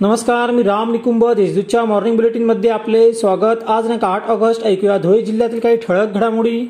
[0.00, 3.62] नमस्कार मी राम निकुंभ देशदूतच्या मॉर्निंग बुलेटिनमध्ये आपले स्वागत.
[3.68, 6.60] आज नका आठ ऑगस्ट ऐकूया धुळे जिल्ह्यातील काही ठळक घडामोडी.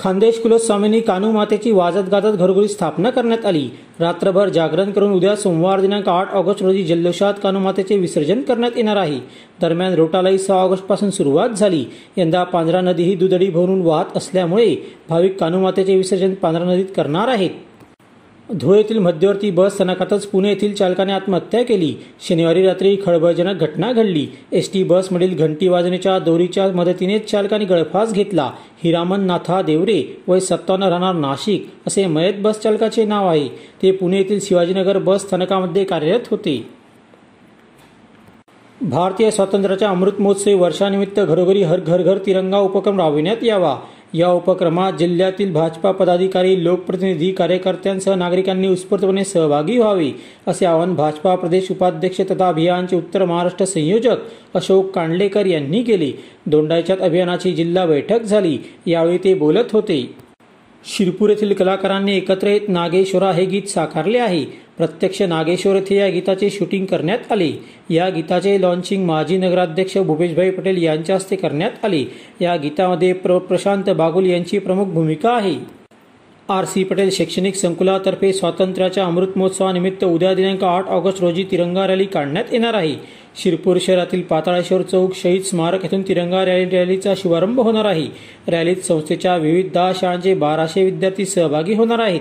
[0.00, 3.68] खानदेश कुलस्वामींनी कानू मातेची वाजत गाजत घरोघरी स्थापना करण्यात आली.
[4.00, 8.96] रात्रभर जागरण करून उद्या सोमवार दिनांक आठ ऑगस्ट रोजी जल्लोषात कानू मातेचे विसर्जन करण्यात येणार
[8.96, 9.20] आहे.
[9.60, 11.84] दरम्यान रोटालाही सहा ऑगस्टपासून सुरुवात झाली.
[12.16, 14.76] यंदा पांढरा नदी ही दुधडी भरून वाहत असल्यामुळे
[15.08, 17.50] भाविक कानू मातेचे विसर्जन पांढरा नदीत करणार आहेत.
[18.54, 21.94] धुळेतील मध्यवर्ती बस स्थानकातच पुणे येथील चालकाने आत्महत्या केली.
[22.28, 24.26] शनिवारी रात्री खळबळजनक घटना घडली.
[24.52, 28.50] एस टी बसमधील घंटी वाजण्याच्या दोरीच्या मदतीने चालकाने गळफास घेतला.
[28.84, 33.48] हिरामन नाथा देवरे वय सत्तावन्न राहणार नाशिक असे मयत बस चालकाचे नाव आहे.
[33.82, 36.80] ते पुणे येथील शिवाजीनगर बस स्थानकामध्ये कार्यरत होते.
[38.80, 43.76] भारतीय स्वातंत्र्याच्या अमृत महोत्सवी वर्षानिमित्त घरोघरी हर घर घर तिरंगा उपक्रम राबविण्यात यावा.
[44.14, 50.10] या उपक्रमात जिल्ह्यातील भाजपा पदाधिकारी लोकप्रतिनिधी कार्यकर्त्यांसह नागरिकांनी उत्स्फूर्तपणे सहभागी व्हावे
[50.46, 54.16] असे आवाहन भाजपा प्रदेश उपाध्यक्ष तथा अभियानचे उत्तर महाराष्ट्र संयोजक
[54.54, 56.12] अशोक कांडलेकर यांनी केले.
[56.46, 58.58] दोंडाईच्यात अभियानाची जिल्हा बैठक झाली.
[58.86, 60.29] यावेळी ते बोलत होते.
[60.84, 64.44] शिरपूर येथील कलाकारांनी एकत्र येत नागेश्वरा हे गीत साकारले आहे.
[64.78, 67.52] प्रत्यक्ष नागेश्वर येथे या गीताचे शूटिंग करण्यात आले.
[67.90, 72.04] या गीताचे लॉन्चिंग माजी नगराध्यक्ष भूपेशभाई पटेल यांच्या हस्ते करण्यात आले.
[72.40, 75.80] या गीतामध्ये प्र प्रशांत बागुल यांची प्रमुख भूमिका आहे.
[76.48, 82.04] आर सी पटेल शैक्षणिक संकुलातर्फे स्वातंत्र्याच्या अमृत महोत्सवानिमित्त उद्या दिनांक आठ ऑगस्ट रोजी तिरंगा रॅली
[82.04, 82.94] काढण्यात येणार आहे.
[83.36, 88.06] शिरपूर शहरातील पाताळेश्वर चौक शहीद स्मारक येथून तिरंगा रॅली रॅलीचा शुभारंभ होणार आहे.
[88.48, 92.20] रॅलीत संस्थेच्या विविध दहा शाळांचे बाराशे विद्यार्थी सहभागी होणार आहेत.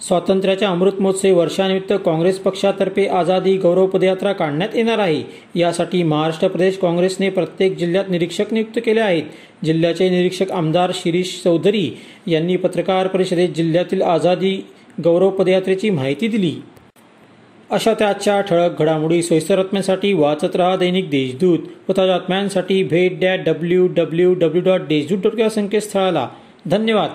[0.00, 5.22] स्वातंत्र्याच्या अमृत महोत्सवी वर्षानिमित्त काँग्रेस पक्षातर्फे आझादी गौरव पदयात्रा काढण्यात येणार आहे.
[5.54, 9.22] यासाठी महाराष्ट्र प्रदेश काँग्रेसने प्रत्येक जिल्ह्यात निरीक्षक नियुक्त केले आहेत.
[9.64, 11.90] जिल्ह्याचे निरीक्षक आमदार शिरीष चौधरी
[12.26, 14.56] यांनी पत्रकार परिषदेत जिल्ह्यातील आझादी
[15.04, 16.54] गौरव पदयात्रेची माहिती दिली.
[17.70, 21.58] अशा त्याच्या ठळक घडामोडी सोयीस्कर बातम्यांसाठी वाचत राहा दैनिक देशदूत
[21.88, 26.28] व ताज्या बातम्यांसाठी भेट dot W W W dot Deshdoot dot या संकेतस्थळाला.
[26.66, 27.10] धन्यवाद.